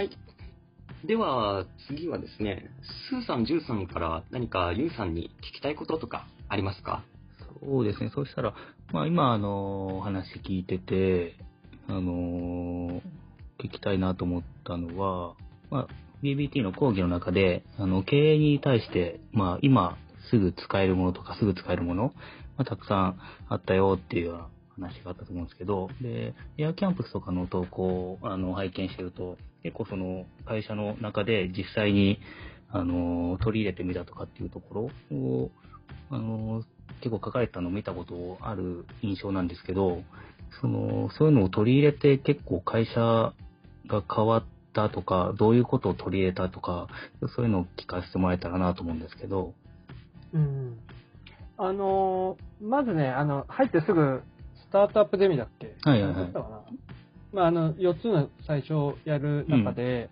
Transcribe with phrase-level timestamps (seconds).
[0.00, 0.10] はい。
[1.04, 2.70] では、次はですね、
[3.12, 7.04] スーさん、ジューさんから何かユウさんに聞きたいこととかありますか？
[7.60, 8.10] そうですね。
[8.14, 8.54] そうしたら、
[8.94, 11.36] まあ今、あの、お話聞いてて、
[11.86, 13.02] あの、
[13.62, 15.34] 聞きたいなと思ったのは、
[15.70, 15.88] まあ、
[16.22, 19.98] BBT の講義の中で、あの、経営に対して、まあ今
[20.30, 22.14] すぐ使えるものとかすぐ使えるもの、
[22.56, 23.20] まあたくさん
[23.50, 32.18] あったよっていうような話があったと思うんですけど、で、エアキャンプスとかの投稿をあの拝見してると、結構その会社の中で実際に
[32.70, 35.50] あの取り入れてみたとかっていうところを、
[36.10, 36.62] あの
[37.00, 40.02] 結構書かれたのを見たことある印象なんですけど、
[40.60, 43.32] その、そういうのを取り入れて結構会社
[43.86, 46.88] が変わったとか、どういうことを取り入れたとか、
[47.34, 49.54] そういうのを聞かせてもらえたらなと思うんですけど。
[50.32, 50.78] うん。
[51.56, 54.22] あのーまずね、あの、入ってすぐ、
[54.68, 55.74] スタートアップゼミだっけ？
[55.82, 56.32] はいはいはい
[57.32, 60.10] まあ、あの、4つの最初やる中で、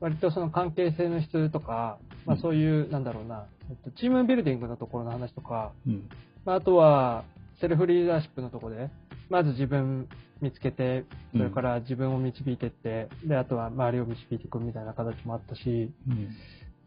[0.00, 6.08] 割とその関係性の質とか、まあそういう、なんだろうな、えっとチームビルディングのところの話とか、うん。
[6.44, 7.24] まあ、あとは、
[7.60, 8.90] セルフリーダーシップのところで、
[9.30, 10.08] まず自分
[10.40, 16.28] 見つけて、それから自分を導いていって、で、あとは周りを導いていくみたいな形もあったし、うん。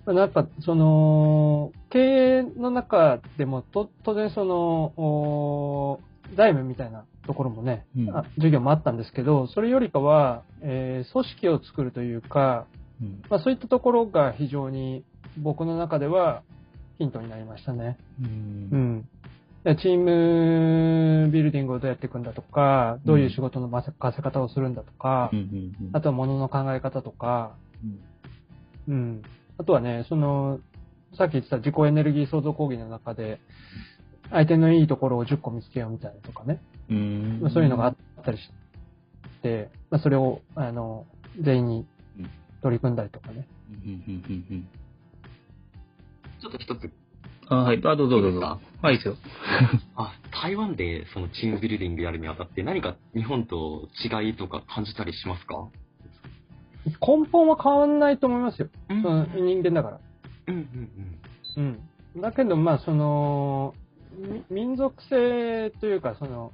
[0.05, 5.99] まあやっぱ、その、経営の中でも、と、当然その、お
[6.35, 12.67] 財務みたいなところもね、うんあ授業もあったんですけど、それよりかは、えー組織を作るというか、
[13.01, 13.21] うん。
[13.29, 15.03] まあそういったところが非常に
[15.37, 16.43] 僕の中では
[16.97, 17.97] ヒントになりましたね。
[18.21, 18.25] う。
[18.25, 19.09] うんん。
[19.63, 25.39] でチームビルディングをどうやっていくんだとか、どういう仕事の任せ方をするんだとかうん。
[25.39, 25.89] う、ん。
[25.93, 27.55] あとは物の考え方とか、
[28.87, 28.93] うん。
[28.93, 29.21] うん。
[29.57, 30.59] あとはね、その、
[31.17, 33.39] さっき言ってた自己エネルギー創造講義の中で、
[34.31, 38.49] 相手のいいところを10個見つけようみたいなとかね、うんまあそういうのがあったりし
[39.41, 41.05] て、まあ、それを、あの、
[41.41, 41.85] 全員に
[42.61, 43.47] 取り組んだりとかね。
[43.69, 43.77] うん。
[43.77, 44.23] うん。
[44.27, 44.45] うん。
[44.51, 44.67] うん。
[46.41, 46.91] ちょっと一つ、
[47.47, 47.81] あ、はい。
[47.83, 48.59] あ、どうぞどうぞ。
[48.85, 49.15] いいい、ですよ。
[49.95, 50.13] あ、
[50.43, 55.67] 台湾でそのチームビルディングやるにあたって何か日本と違いとか感じたりしますか？
[56.85, 58.69] 根本は変わんないと思いますよ。
[58.89, 59.99] うんその人間だから。
[60.47, 61.79] うんうん
[62.15, 62.21] うん。
[62.21, 63.84] だけど、まあ、その、み
[64.49, 66.51] 民族性というか、その、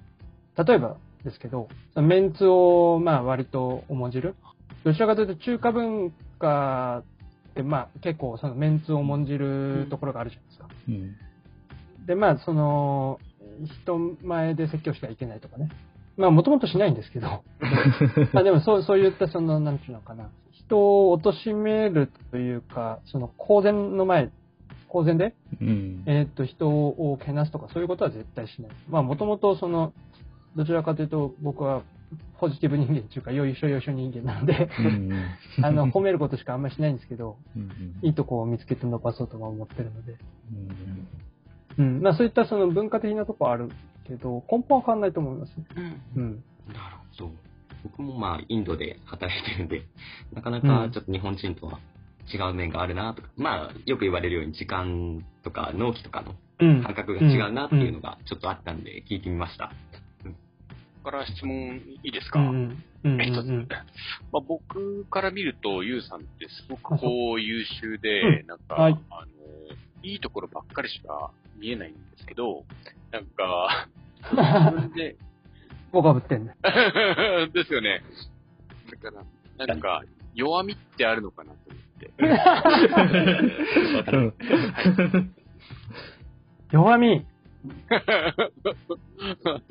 [0.57, 4.35] 例えばですけど、メンツを、まあ、割と重んじる。
[4.83, 7.03] どちらかというと、中華文化
[7.51, 10.67] って、まあ、結構、そのメンツを重んじるところがあるじゃないですか。
[10.87, 12.05] うん。
[12.07, 13.19] で、まあ、その、
[13.83, 15.69] 人前で説教してはいけないとかね。
[16.17, 17.43] まあ、もともとしないんですけど。
[18.33, 20.29] まあ、でも、そう、そういった、その、なんていうのかな。
[20.51, 24.29] 人を貶めるというか、その、公然の前、
[24.91, 26.03] 公然で、うん。
[26.05, 28.71] えーっと、人をけなすとか、そういうことは絶対しない。
[28.89, 29.93] まあ、もともと、その、
[30.57, 31.83] どちらかというと、僕は、
[32.39, 35.11] ポジティブ人間っていうか、よいしょよいしょ人間なんで、うん。
[35.63, 37.71] あの、褒めることしかあんまりしないんですけど、うん。
[38.01, 40.17] いいとこを見つけて伸ばそうとは思ってるので。
[41.77, 41.85] うん。
[41.85, 42.01] うん。
[42.01, 43.69] まあ、そういったその文化的なとこはある
[44.03, 45.65] けど、根本は変わんないと思いますね。
[45.77, 46.23] うん。
[46.23, 46.43] うん。
[46.67, 47.31] なるほど。
[47.83, 49.83] 僕もまあ、インドで働いてるんで、
[50.33, 51.79] なかなかちょっと日本人とは
[52.33, 56.83] 違う面があるなとか、まあ、よく言われるように時間とか納期とかのうん。
[56.83, 59.71] 感覚が違うなっていうのがちょっとあったんで、聞いてみました。
[60.23, 60.29] こ
[61.05, 62.53] こから質問いいですか、うんうん。
[63.03, 63.67] うんうん一つ、うん。
[64.31, 69.27] まあ、僕から見ると、ゆうさんってすごくこう優秀で、うなんか、はいあの、
[70.03, 72.63] いいところばっかりしか見えないんですけど、
[73.11, 73.87] なんか、
[74.31, 75.15] 自分で、
[75.91, 76.55] 僕はぶってんね。
[77.53, 78.03] ですよね。
[78.91, 79.25] だか
[79.57, 80.03] ら、なんか、
[80.35, 81.90] 弱みってあるのかなと思って。
[84.13, 84.33] うん。
[86.71, 87.25] 弱み。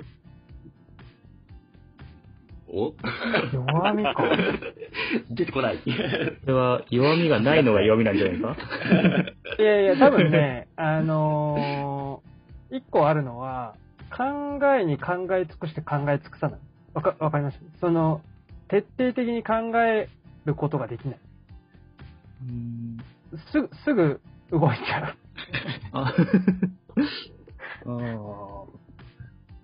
[2.73, 2.95] お？
[3.53, 4.15] 弱みか。
[5.31, 5.79] 出てこない。
[6.43, 8.57] それは弱みがないのが弱みなんじゃないですか？
[9.59, 13.75] いやいや、多分ね、あのー一個あるのは、
[14.17, 16.61] 考えに考え尽くして考え尽くさない。
[16.95, 17.59] わか、わかります？
[17.81, 18.21] その、
[18.69, 20.09] 徹底的に考え
[20.45, 21.19] ることができない。
[22.43, 22.99] うん。
[23.53, 24.21] すぐ、すぐ
[24.51, 25.15] 動いちゃう。
[25.93, 26.15] あ
[27.87, 28.65] あ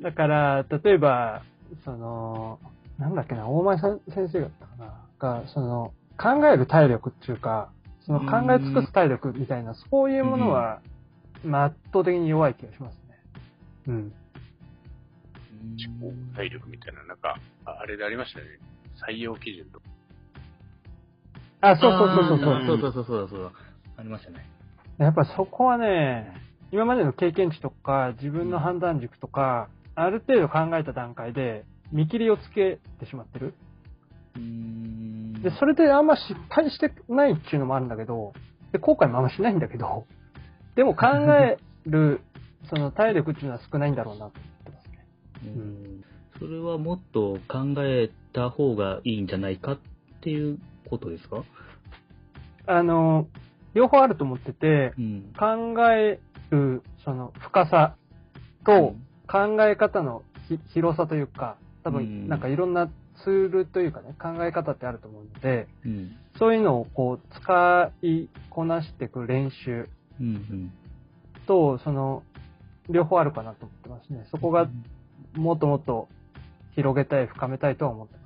[0.01, 1.43] だから、例えば、
[1.85, 2.59] その、
[2.99, 7.71] なんだっけな、大前さん先生だったかな、が、その、考える体力っていうか、
[8.01, 10.81] その考え尽くす体力みたいな、そういうものは、
[11.45, 13.01] まあ圧倒的に弱い気がしますね。
[13.89, 14.13] うん。
[16.01, 18.47] 思考体力みたいな、なんか、ああれでありましたね。
[19.09, 19.87] 採用基準とか。
[21.61, 22.79] あ、そうそうそうそうそう。
[22.81, 23.53] そうそうそうそうそう。
[23.97, 24.47] ありましたね。
[24.99, 26.33] やっぱそこはね、
[26.73, 33.55] 今までの経験値とか、自分の判断軸とか、ある程度考えた段階で、見切りをつけてしまってる。
[34.37, 38.33] うんで、それであんま失敗してないっていうのもあるんだけど、
[38.73, 40.07] で、後悔もあんましないんだけど、
[40.75, 42.21] でも考える、
[42.69, 45.07] その体力っていうのは少ないんだろうなと思ってますね。
[45.45, 46.05] うん
[46.39, 49.79] それはもっと考えた方がいいんじゃないかっ
[50.21, 51.43] ていうことですか？
[52.67, 53.29] あの、
[53.75, 55.33] 両方あると思ってて、うん。
[55.39, 56.19] 考え
[56.51, 57.97] る、その深さ
[58.65, 58.95] と
[59.29, 62.89] 考え方のひ広さというか、多うん分なんかいろんな
[63.23, 66.17] ツールというかね、考え方ってあると思うので、うん。
[66.39, 69.89] そういうのをこう使いこなしていく練習
[70.21, 70.27] うん。
[70.27, 70.73] うん。
[71.47, 72.23] と、その、
[72.89, 74.27] 両方あるかなと思ってますね。
[74.31, 74.69] そこが
[75.35, 76.09] もっともっと
[76.75, 78.26] 広げたい、深めたいとは思ってま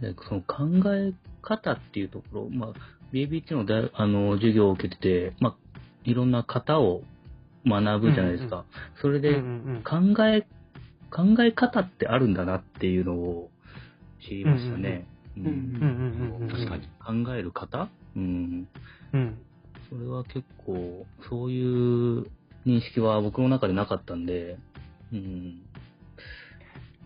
[0.00, 1.12] でその考え
[1.42, 2.72] 方っていうところ、まあ、
[3.12, 7.02] BABT の大あの授業を受けてて、まあ、いろんな型を
[7.66, 8.64] 学ぶじゃないですか。
[9.00, 9.40] それでうんう
[9.78, 10.42] ん考え、
[11.10, 13.50] 考え方ってあるんだなっていうのを
[14.28, 15.06] 知りましたね。
[15.36, 15.60] ううんうんうん
[16.38, 17.24] うんうん確かに。
[17.24, 18.68] 考える方うん。
[19.12, 19.20] うん。
[19.20, 19.38] うん。
[19.88, 22.26] それは結構、そういう
[22.66, 24.58] 認識は僕の中でなかったんで、
[25.12, 25.62] うん。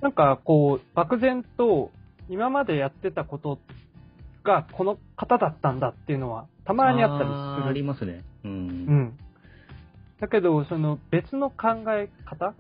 [0.01, 1.91] なんかこう、漠然と
[2.31, 3.59] 今までやってたこと
[4.45, 7.31] がこの方だったんだっていうのはたまにあったり
[7.63, 7.75] する。
[7.75, 8.25] りますね。
[8.45, 8.49] う。
[8.49, 9.19] うんん。
[10.21, 12.55] だけど、その別の考え方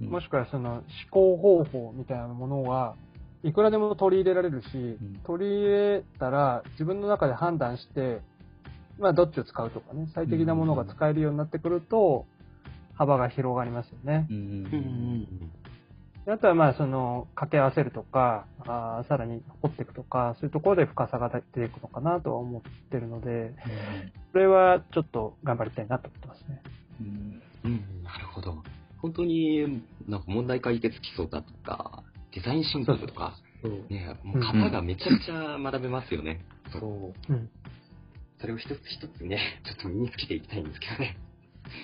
[0.00, 2.96] もしくはその思考方法みたいなものは
[3.42, 8.20] いくらでも取り入れられるし、ん取り入れたら自分の中で判断して、
[8.98, 12.26] まあどっちを使うとかね、最適なものが使えるようになってくると、
[12.94, 14.34] 幅が広がりますよねう。
[14.34, 15.50] ん。
[16.26, 23.54] うんであとはまあその掛け合わせるとか、あーさらに掘っていくとか、そういうところで深さが出ていくのかなとは思ってるので、
[24.32, 26.62] それはちょっと頑張りたいなと思ってますね。
[27.00, 27.42] うん。
[27.64, 28.62] うん、なるほど。
[28.98, 32.02] 本当に、なんか問題解決基礎だとか、
[32.34, 33.86] デザインシンプルとか、そう。
[33.88, 36.44] ね、もう型がめちゃくちゃ学べますよね。
[36.72, 36.80] そう。
[36.80, 37.32] そう。
[37.32, 37.50] うん。
[38.40, 41.18] それを一つ一つね、ちょっと身につけていきたいんですけどね。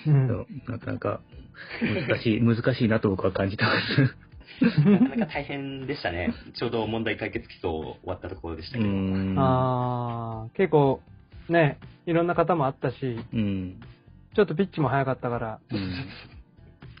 [0.07, 0.27] うん
[0.67, 1.21] なかなか
[1.81, 4.32] 難しい、難しいなと僕は感じてます。
[4.61, 6.33] なかなか大変でしたね。
[6.53, 8.93] ちょうど問題解決基礎終わったところでしたうけど。
[8.93, 9.35] ん。
[9.37, 11.01] あー結構
[11.49, 13.81] ね、いろんな方もあったし、うん。
[14.35, 15.93] ちょっとピッチも早かったから、うん。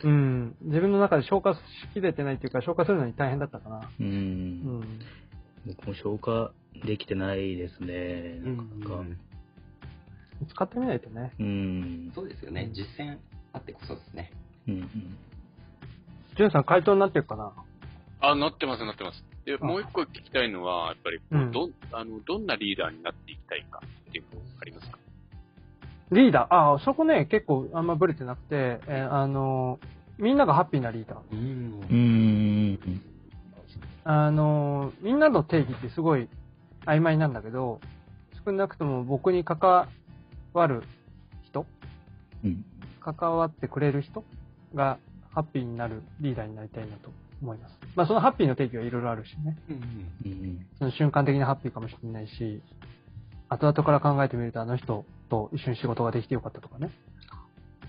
[0.03, 1.59] うん、自分の中で消化し
[1.93, 3.89] きれてないというか、消化するのに大変だったかな。
[3.99, 4.03] う。
[4.03, 4.99] うんん。
[5.65, 6.51] 僕も消化
[6.85, 8.39] できてないですね。
[8.43, 8.95] うなんか。
[8.95, 9.17] ん
[10.49, 11.31] 使ってみないとね。
[11.39, 12.11] うん。
[12.13, 12.69] そうですよね。
[12.73, 13.17] 実践
[13.53, 14.31] あってこそですね。
[14.67, 14.73] うん。
[14.75, 15.17] うん。
[16.35, 17.51] ジュンさん回答になってるかな？
[18.21, 19.23] あ、なってます、なってます。
[19.45, 24.97] で、あもう一個聞きたいのは、やっぱり、うんどん、あの、どんなリーダーになっていきたいかっていうのありますか？
[26.11, 29.79] リーダー、ああ、そこね、結構あんまブレてなくて、えーあの、
[30.17, 31.19] みんながハッピーなリーダー。
[31.31, 31.93] うんう。
[31.93, 33.01] ん。
[34.05, 36.29] あの、みんなの定義ってすごい
[36.85, 37.81] 曖昧なんだけど、
[38.45, 39.87] 少なくとも僕に関
[40.53, 40.83] わる
[41.43, 41.65] 人
[42.43, 42.65] うん。
[42.99, 44.23] 関わってくれる人
[44.75, 44.97] が
[45.33, 47.09] ハッピーになるリーダーになりたいなと
[47.41, 47.77] 思います。
[47.95, 49.57] まあそのハッピーの定義はいろいろあるしね。
[49.69, 50.65] うんうん。
[50.79, 52.61] その瞬間的なハッピーかもしれないし、
[53.49, 56.91] 後々から考えてみるとあの人と一緒に仕事ができてよかったとかね。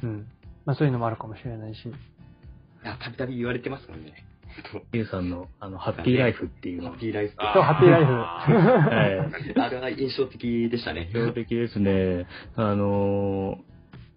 [0.02, 0.26] うん。
[0.64, 1.78] まあそういうのもあるかもしれないし。
[1.86, 1.92] い
[2.86, 4.12] や、たびたび言われてますもんね。
[4.92, 7.34] ゆうさんの、あの、ハッピーライフっていうのはハッ、ピーライフ。
[7.34, 8.12] そう、ハッピーライフ。
[8.12, 8.26] は
[9.06, 9.58] い。
[9.58, 11.08] あれは印象的でしたね。
[11.10, 12.26] 標的ですね。
[12.56, 13.58] あの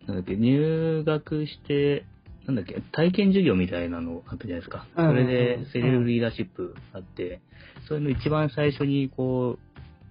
[0.05, 2.05] ー、なんだっけ、入学して、
[2.48, 4.88] なんだっけ、体験授業みたいなのあったじゃないですか。
[4.96, 7.42] うんそれで、セルフリーダーシップあって、
[7.88, 9.60] それの一番最初にこう、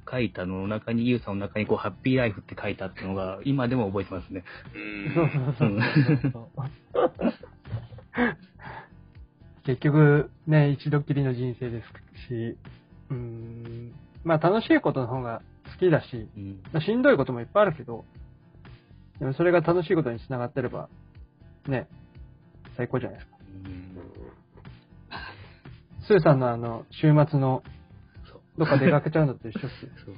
[0.09, 4.45] 書いたのの中に、ゆうさんの中にこう、ハッピーライフって書いたっていうのが、今でも覚えてますね。
[9.65, 11.89] 結局、ね、一度きりの人生です
[12.29, 12.57] し、
[13.11, 13.93] うーん、
[14.25, 15.41] まあ楽しいことの方が
[15.73, 16.61] 好きだし、うん。
[16.73, 18.05] まあ、しんどいこともいっぱいあるけど、
[19.19, 20.89] でもそれが楽しいことにつながってれば、
[21.67, 21.89] ね、
[22.77, 23.37] 最高じゃないですか。
[26.07, 27.63] スーさんのあの、週末の。
[28.59, 29.91] どっか出かけちゃうのと一緒っすよ。
[30.07, 30.15] そう。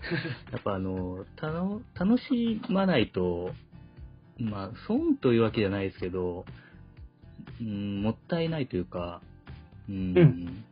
[0.53, 3.53] やっぱあの、たの楽しまないと、
[4.39, 6.45] まあ、損というわけじゃないですけど、
[7.61, 9.21] うん、もったいないというか、
[9.89, 10.65] うん、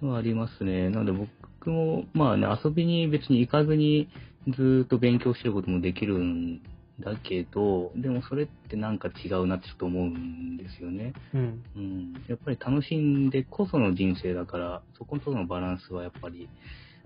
[0.00, 0.90] はありますね。
[0.90, 4.08] なので僕も、まあね、遊びに別に行かずに
[4.48, 6.60] ずーっと勉強してることもできるん
[7.00, 11.12] だけど、でもそれってなんか違うなってちょっと思うんですよね。
[11.34, 11.64] うん。
[11.76, 12.12] うん。
[12.26, 16.48] やっぱり楽しんでこその人生だから、そことのバランスはやっぱり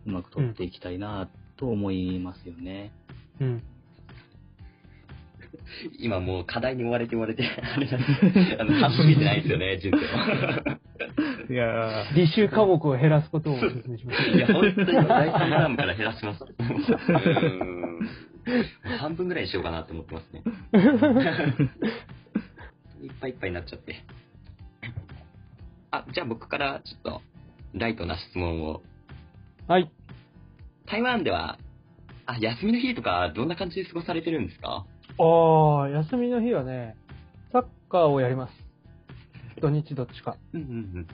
[0.06, 2.92] うまく取っていきたいなと思いますよね。
[3.40, 3.62] うん。
[5.98, 8.06] 今もう課題に追われて追われて、 あれなんで
[8.56, 10.78] すあの、楽しめてないですよね、人生は。
[11.48, 14.30] いや履修科目を減らすことをお勧めします。
[14.30, 16.44] いや、本当に第3タームから減らします。
[16.46, 18.29] うーん。
[19.00, 20.42] 半分ぐらいにしようかなって思ってますね。
[23.02, 24.04] いっぱいいっぱいになっちゃって。
[25.90, 27.22] あ、じゃあ僕からちょっと、
[27.72, 28.82] ライトな質問を。
[29.68, 29.90] はい。
[30.86, 31.58] 台湾では、
[32.26, 34.86] あ、休みの日とか、どんな感じで過ごされてるんですか？
[35.18, 36.96] ああ、休みの日はね、
[37.52, 38.52] サッカーをやります。
[39.60, 40.36] 土日どっちか。
[40.54, 41.06] うんうん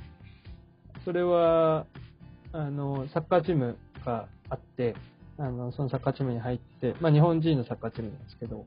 [1.04, 1.86] それは、
[2.52, 4.96] あの、サッカーチームがあって、
[5.38, 8.66] あの、そのサッカーチームに入って、まあ日本人のサッカーチームなんですけど、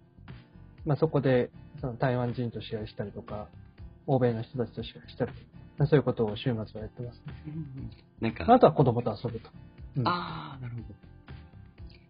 [0.85, 1.49] まあそこで、
[1.81, 3.47] その台湾人と試合したりとか、
[4.07, 5.45] 欧米の人たちと試合したりとか、
[5.79, 7.33] まあそういうことを週末はやってますね。
[7.47, 7.89] うん。
[8.21, 9.49] なんか、あとは子供と遊ぶと。
[9.97, 11.09] うんあー、なるほど。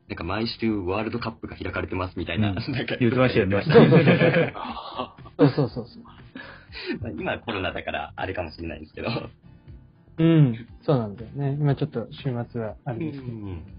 [0.09, 2.49] なんか毎週ワールドカップが開かれてますみたいな。
[2.49, 4.53] うんなんか言ってましたよねそうそうそうそう。
[4.55, 6.03] あそうそうそうそう。
[6.99, 9.09] まあ今はコロナだからあれかもしれないんですけど。
[10.17, 10.67] うん。
[10.83, 11.55] そうなんだよね。
[11.59, 13.31] 今ちょっと週末はあるんですけど。
[13.31, 13.78] うん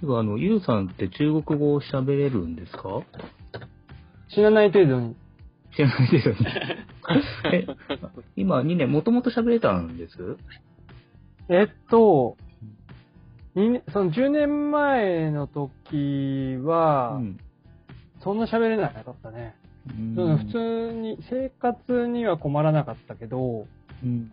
[0.00, 3.02] てかあの、ゆうさんって中国語を喋れるんですか？
[4.28, 5.16] 死なない程度に。
[5.76, 6.86] 知らないですよね。
[7.52, 7.66] え、
[8.36, 10.36] 今2年、もともと喋れたんです？
[11.48, 12.36] えっと、
[13.54, 17.38] 二年その10年前の時は、うん。
[18.20, 19.54] そんな喋れなかったね。
[19.88, 23.66] 普通に、生活には困らなかったけど、
[24.04, 24.30] うん。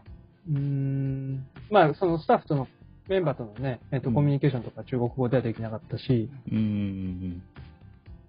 [0.49, 2.67] うーん、まあ、そのスタッフとの、
[3.09, 7.41] メンバーとのね、えっと、うんコミュニケーションとか中国語ではできなかったし、うん。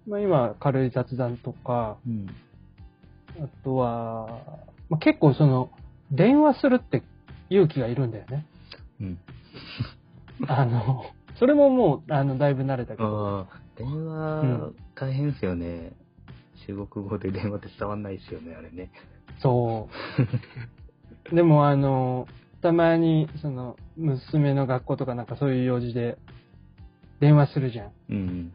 [0.07, 2.27] まあ今、軽い雑談とか、うん。
[3.41, 4.27] あとは、
[4.89, 5.69] まあ、結構その、
[6.11, 7.03] 電話するって
[7.49, 8.45] 勇気がいるんだよね。
[9.01, 9.19] うん。
[10.47, 11.03] あの、
[11.37, 13.39] それももう、あの、だいぶ慣れたけど。
[13.39, 15.93] ああ、電話、うん大変ですよね。
[16.67, 18.91] 中国語で電話って伝わんないですよね、あれね。
[19.39, 19.87] そ
[21.31, 21.35] う。
[21.35, 22.27] でも、あの、
[22.61, 26.17] たまに、その、娘の学校とかなんかそういう用事で、
[27.19, 27.91] 電話するじゃん。
[28.09, 28.51] うん。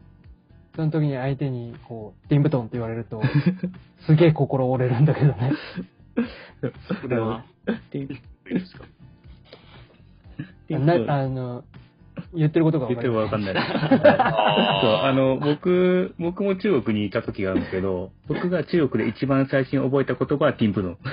[0.75, 3.21] その時に相手に、こう、ディンブトンって言われると、
[4.05, 5.53] すげえ心折れるんだけどね。
[7.01, 8.15] それは、っていいで
[8.65, 8.85] すか？
[10.69, 11.63] なあの、
[12.35, 13.53] 言ってることが言ってもわかんない。
[13.53, 20.97] そう、ああの、僕、僕も中国にいた時があるんですけど、僕が中国で一番最初に覚えた言葉はティンプドン。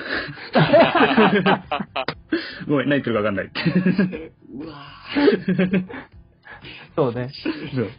[2.67, 3.51] ごめん、何言ってるかわかんない。
[4.55, 4.75] うわ
[6.95, 7.29] そうね。
[7.75, 7.89] そう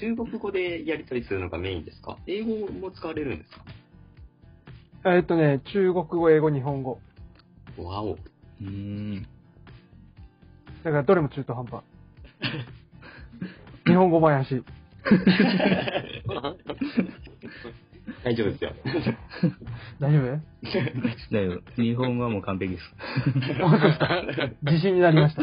[0.00, 2.16] 中国語でやり取りするのがメインですか？
[2.28, 3.50] 英語も使われるんです
[5.02, 5.14] か？
[5.16, 7.00] えっとね、中国語、英語、日本語。
[7.78, 8.12] わお。
[8.12, 9.26] うーん。
[10.84, 11.82] だからどれも中途半端。
[13.86, 14.62] 日本語もやし。
[18.24, 18.72] 大丈夫ですよ。
[20.00, 20.18] 大丈
[21.30, 21.34] 夫？
[21.34, 21.60] だよ。
[21.76, 22.84] 日本語はもう完璧です。
[24.62, 25.42] 自信になりました。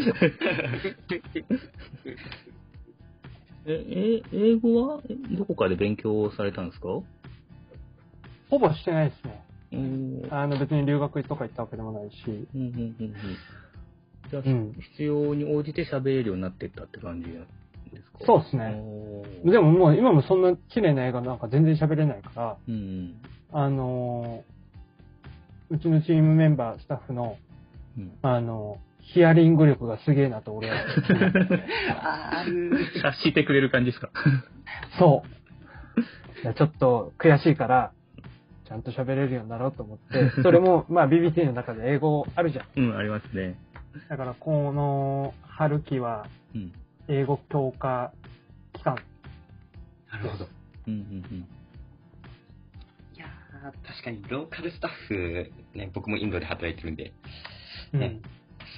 [3.67, 5.01] え、え、英語は
[5.31, 6.87] どこかで勉強されたんですか？
[8.49, 9.43] ほぼしてないですね。
[9.73, 10.27] うん。
[10.31, 12.15] あの別に留学とか行ったわけでもないし。
[12.27, 13.15] うんうんうんうん。
[14.29, 17.37] じゃあ、うん必要に応じて喋れるようになってったって感じで
[18.03, 18.25] すか？
[18.25, 18.75] そうですね。
[19.45, 23.15] でももう今もそんな綺麗な映画なんか全然喋れないから、うん
[23.51, 24.55] あのー
[25.71, 27.37] うちのチームメンバー、スタッフの、
[27.97, 28.11] うん。
[28.21, 30.75] あのヒアリング力がすげえなと俺は。
[32.39, 32.71] ある。
[32.97, 34.09] 察してくれる感じですか？
[34.99, 36.53] そう。
[36.53, 37.91] ちょっと悔しいから、
[38.67, 42.65] ちゃんと喋れるようになろうと思って、それも、まあ BBT の中で英語あるじゃん。
[42.79, 43.55] うん、ありますね。
[44.09, 46.73] だからこの春期はうん。
[47.07, 48.11] 英語強化
[48.73, 48.95] 期間。
[50.11, 50.47] なるほど。
[50.87, 51.47] うんうん
[53.15, 57.13] いやー確かにローカルスタッフ、ね、僕もインドで働いてるんで、
[57.93, 57.99] うん。
[57.99, 58.21] ね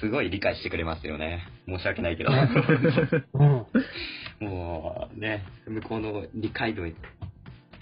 [0.02, 1.48] すごい理解してくれますよね。
[1.68, 2.30] 申し訳ないけど。
[3.34, 4.46] うん。
[4.46, 6.96] もうね、向こうの理解度に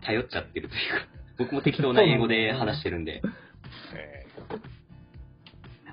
[0.01, 3.21] 頼っちゃってるというか、僕も適当な英語で話してるんで、
[3.93, 4.84] えーそれぐらいで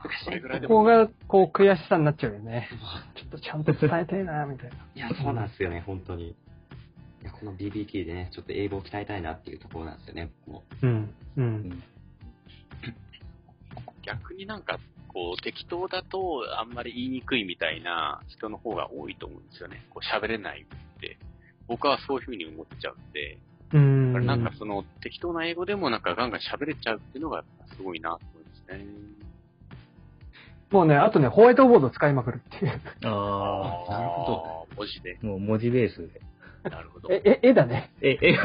[0.03, 2.69] ここも、がこう悔しさになっちゃうよね。
[3.15, 4.77] ちょっとちゃんと伝えてえな、みたいな。
[4.95, 6.29] いや、そうなんですよね、本当に。
[6.29, 6.35] い
[7.25, 10.65] や、この BBT でね、ちょっと英語を鍛えたいなっていうところなんですよね、僕も。
[10.83, 11.15] うん。
[11.37, 11.41] う。
[11.41, 11.83] うんん。
[14.03, 14.79] 逆になんか、
[15.09, 19.85] こう、適当だとあんまり言いにくいみたいな人の方が多いと思うんですよね。
[19.91, 21.19] こう、喋れないって。
[21.69, 23.39] 僕はそういうふうに思っちゃうんで、
[23.73, 24.13] うん。
[24.13, 27.45] だからなんかその適当な英語でもなんかガンガン喋れちゃうっていうのが
[27.77, 28.85] すごいなと思いますね。
[30.73, 32.81] もうね、あとね、ホワイトボード使いまくるっていう。
[33.05, 34.67] あなるほど。
[34.77, 35.19] 文字で。
[35.23, 36.21] あ、もう文字ベースで。
[36.71, 37.13] なるほど。
[37.13, 37.91] え、え、絵だね。
[38.01, 38.37] え、え、え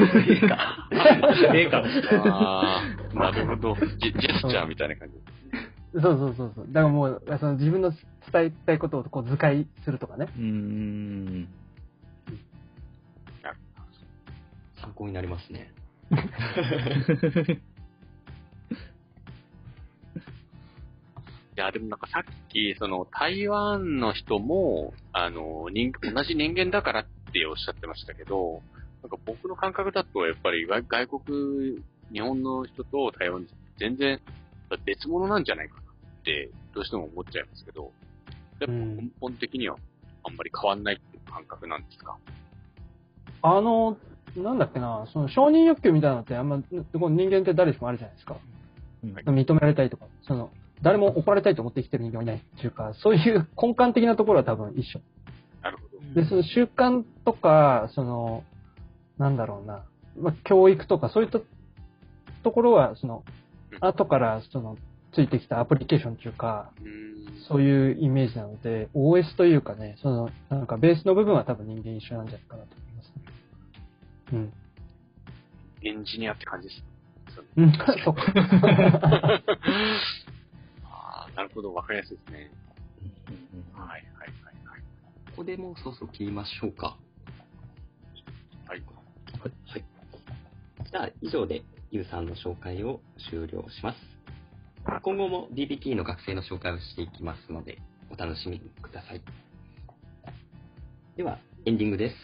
[0.48, 0.88] か。
[1.54, 1.84] えか。
[2.22, 2.82] あ
[3.14, 3.74] あ、なるほど。
[3.74, 5.14] ジェジェスチャーみたいな感じ。
[5.92, 6.66] そうそうそうそう。
[6.68, 8.00] だからもう、その自分の伝
[8.34, 10.26] えたいことをこう図解するとかね。
[10.36, 11.48] うーん。
[14.80, 15.72] 参考になりますね。
[21.58, 28.62] いや、でもなんかさっき、その、台湾の人も、あの、人、同じ人間だからっておっしゃってましたけど、
[29.02, 34.20] なんか僕の感覚だと、やっぱり外外国、日本の人と台湾人全然
[34.86, 35.84] 別物なんじゃないかなっ
[36.22, 37.90] て、どうしても思っちゃいますけど、
[38.60, 39.76] やっぱ根本的には
[40.22, 42.16] あんまり変わんないっていう感覚なんですか？
[43.42, 43.98] あの、
[44.36, 48.36] なんだっけな、その承認欲求みたいなのってあんま、人間って誰しもあるじゃないですか。
[49.02, 50.50] 認められたいとか、その、
[50.82, 55.00] 誰も怒られたいと思って生きてる人間はいないっていうか、そういう根幹的なところは多分一緒。
[55.62, 56.20] なるほど。
[56.20, 58.44] で、その習慣とか、その、
[59.18, 59.84] なんだろうな、
[60.16, 61.40] まあ、教育とかそういった
[62.42, 63.24] ところは、その、
[63.80, 64.76] 後からその、
[65.12, 66.72] ついてきたアプリケーションっていうか。
[67.48, 73.22] そういうイメージなので、OS というかね、その、なんかベースの部分は多分人間一緒なんじゃないかなと思いますね。
[74.32, 74.52] うん。
[75.82, 76.84] エンジニアって感じです。
[77.56, 77.72] うん、
[78.04, 78.22] そっか。
[81.38, 82.50] なるほど、わかりやすいですね。
[83.72, 84.80] はい、はい、はい、はい。
[85.30, 86.98] ここでもうそろそろ切りましょうか。
[88.66, 88.82] はい。
[89.68, 89.84] はい。
[90.90, 93.98] じゃあ、以上で、ゆうさんの紹介を終了します。
[95.04, 97.78] 今後も DBT の学生の紹介をしていきますので、
[98.10, 99.22] お楽しみください。
[101.16, 102.16] では、エンディングです。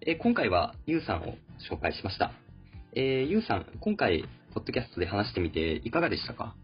[0.00, 1.36] えー今回はゆうさんを
[1.70, 2.32] 紹介しました。
[2.94, 6.56] えー、ゆうさん、今回、ポッドキャストで話してみていかがでしたか？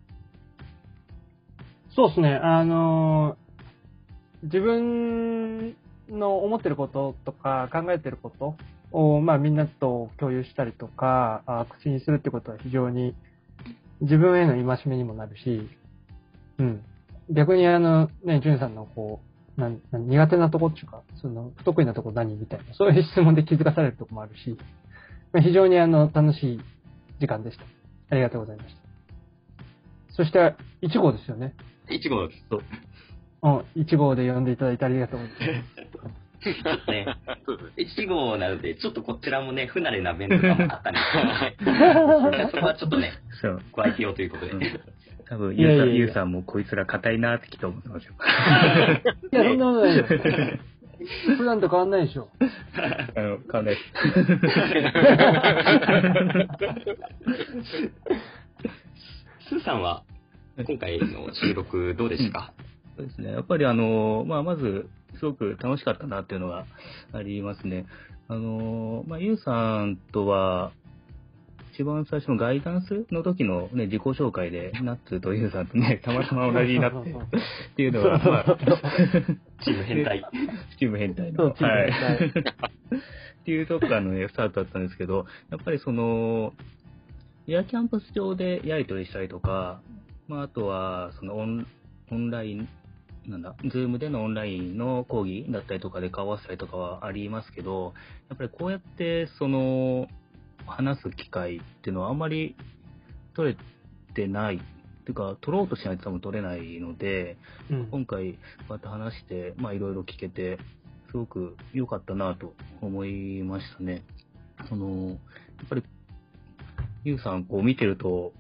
[1.94, 3.50] そうですね、あのー
[4.42, 5.76] 自分
[6.09, 8.56] の思ってることとか考えてること
[8.90, 13.14] を、まあみんなと共有したりとか、あ口にするってことは非常に
[14.00, 15.68] 自分への戒めにもなるし、
[16.59, 16.82] うん。
[17.30, 19.20] 逆にあの、ね、ジュンさんのこ
[19.59, 24.57] う、な苦手なとこっていうか、その、不得意なとこ何みたいな、そういう質問で気づかされるとこもあるし、
[25.33, 26.61] まあ非常にあの、楽しい
[27.20, 27.64] 時間でした。
[28.11, 28.81] ありがとうございました。
[30.14, 31.55] そして、1号ですよね。
[31.90, 32.44] 1号です。
[32.50, 32.62] そう。
[33.42, 36.90] うん、1号で呼んでいただいてありがとうございます。
[36.90, 37.07] ね、
[37.44, 38.07] そうですね。
[38.07, 42.37] 1号なので、ちょっとこちらもね、不慣れな面とかもあったんですけどね。
[42.37, 43.62] じゃあそこはちょっとね、そう。
[43.72, 44.53] ご愛嬌ということで。
[44.53, 44.61] うん
[45.31, 48.14] 多分、いやいやいやゆうさん、ゆうさんもこいつら硬いなってきっと思ってますよ。
[49.33, 50.05] いや、そんなことないよ。
[51.38, 52.29] 普段と変わんないでしょ。
[53.14, 53.92] あの、変わんないです。
[59.48, 60.03] スーさんは、
[60.64, 62.55] 今回の収録どうでしたか、
[62.96, 63.33] そうですね。
[63.33, 66.66] やっぱりあの、まあ、まず、すごく楽しかったなっていうのが
[67.12, 67.87] ありますね。
[68.29, 70.73] あの、まあ、ゆうさんとは、
[71.73, 77.14] 一番最初のガイダンスの時のね、自己紹介で、ナッツとゆうさんとね、 たまたま同じになって っ
[77.77, 78.59] ていうのは、まあ、
[79.64, 80.25] チーム変態。
[80.79, 81.37] チーム変態の。
[81.38, 82.61] そうチーム変態はい。
[83.40, 86.53] っていうとこからのね、スタートだったんですけど、やっぱりその、
[87.49, 89.81] エアキャンパス上でやり取りしたりとか、
[90.31, 91.66] まあ、あとは、そのオン、
[92.12, 92.69] オンライン、
[93.27, 97.95] なんだ、ズームでのオンラインの講義だったりとかで顔合わせたりとかはありますけど、
[98.29, 100.07] やっぱりこうやって、その、
[100.66, 102.55] 話す機会っていうのはあんまり
[103.35, 104.59] 取れてない。
[104.59, 104.59] っ
[105.03, 107.37] ていうか、取ろうとしないと多分取れないので、
[107.69, 108.38] うん今回、こ
[108.69, 110.59] うやって話して、まあ、いろいろ聞けて、
[111.11, 114.05] すごく良かったなと思いましたね。
[114.69, 115.83] その、やっぱり、
[117.03, 118.33] ゆうさん、こう見てると、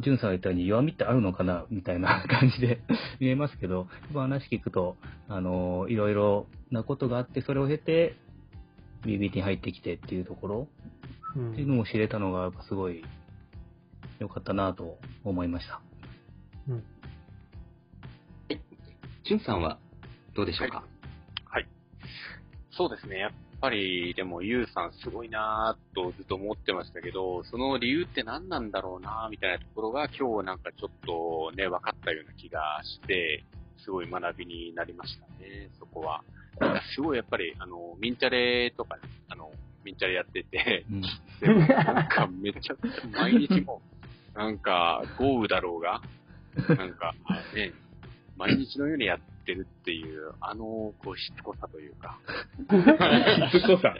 [0.00, 2.80] じゅんさんが言ったように弱みってあるのかなみたいな感じで
[3.20, 4.96] 見えますけど、やっぱ話聞くと、
[5.28, 8.16] あの、いろいろなことがあって、それを経て、
[9.02, 10.68] BBT に入ってきてっていうところ
[11.36, 13.04] うんっていうのも知れたのが、やっぱすごい
[14.18, 15.80] 良かったなと思いました。
[19.24, 19.78] ジュンさんは
[20.34, 20.84] どうでしょうか、
[21.46, 21.66] はい。
[22.70, 23.18] そうですね。
[23.20, 33.44] やっぱり、でも、ゆうさんすごいなぁとずっと思ってましたけど、その理由って何なんだろうなぁみたいなところが今日なんかちょっとね、分かったような気がして、
[33.78, 36.22] すごい学びになりましたね、そこは。
[36.58, 39.50] なんかすごいやっぱり、あの、ミンチャレとかね、あの、
[39.84, 41.02] ミンチャレやってて、うん。
[41.40, 43.82] でもなんかめちゃくちゃ毎日も、
[44.34, 46.00] なんか豪雨だろうが、
[46.76, 47.14] なんか
[47.54, 47.72] ね、
[48.36, 52.18] 毎日のようにやってるっていう、あの、こう、しつこさというか、
[53.50, 53.94] しつこさ。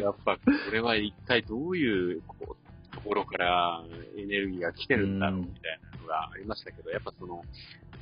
[0.00, 0.40] やっぱこ
[0.72, 2.56] れは一体どういう、こ
[2.92, 3.82] う、ところから
[4.16, 7.42] エネルギーが来てるんだろうみたいなのがありましたけど、やっぱその、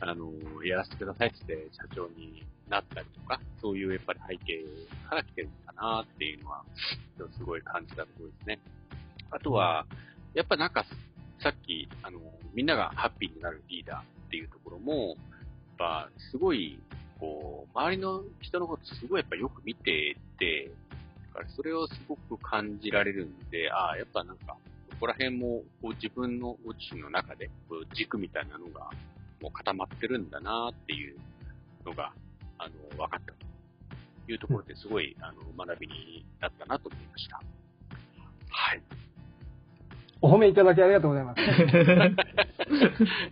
[0.01, 0.33] あの、
[0.64, 4.64] やらせてくださいってって社長になったりとか、そういうやっぱり背景
[5.09, 6.64] から来てるのかなっていうのは、
[7.37, 8.59] すごい感じたところですね。
[9.31, 9.87] あとは、
[10.35, 10.85] やっぱなんか、
[11.40, 12.21] さっき、あの、
[12.55, 15.16] みんながハッピーになるリーダーっていうところも、やっ
[15.77, 16.79] ぱ、すごい、
[17.21, 20.71] こう、周りの人のことすごいやっぱよく見てて、
[21.35, 24.57] だからそれをすごく感じられるんで、ああ、やっぱなんか、
[24.90, 28.88] そこら辺もこう自分のご自身の中でこう軸みたいなのが
[29.42, 31.18] もう固まってるんだなっていう
[31.85, 32.12] のが、
[32.57, 37.37] あの、分かったというところですごい、あの、学びになったなと思いました。
[37.37, 38.83] はい。
[40.22, 41.40] お褒めいただきありがとうございます。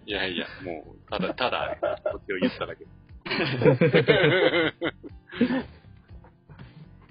[0.06, 2.84] いやいや、もう、ただ、ただ、こっちを言っただけ。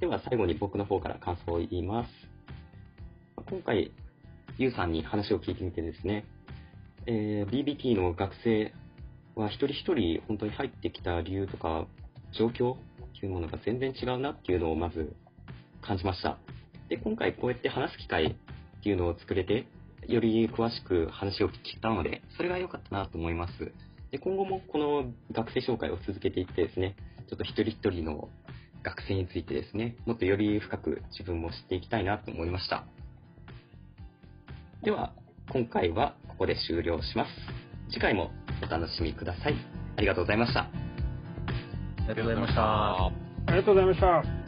[0.02, 2.12] では最後に僕の方から感想を言います。
[3.48, 3.94] 今回、
[4.58, 6.26] ゆうさんに話を聞いてみてですね、
[7.06, 8.74] えー、BBT の学生
[9.36, 11.88] は一人一人本当に入ってきた理由とか
[12.34, 12.78] 状況っ
[13.18, 15.16] ていうものが全然違うなっていうのをまず
[15.82, 16.38] 感じました。
[16.90, 18.36] で、今回こうやって話す機会
[18.80, 19.68] っていうのを作れて、
[20.08, 23.72] より詳しく話を聞けたので、それが良かったなと思います。
[24.12, 26.96] で、今後もこの学生紹介を続けていってですね、
[27.30, 28.30] ちょっと一人一人の
[28.84, 32.86] 学生についてですね、もっとより深く自分も知っていきたいなと思いました。
[34.84, 35.14] では、
[35.52, 37.32] 今回はここで終了します。
[37.92, 38.32] 次回も
[38.64, 39.56] お楽しみください。
[39.98, 40.62] ありがとうございました。
[40.62, 40.70] あ
[42.02, 43.06] りがとうございました。
[43.06, 43.12] あ
[43.50, 44.39] りがとうございました。